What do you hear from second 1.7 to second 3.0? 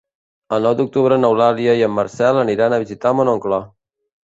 i en Marcel aniran a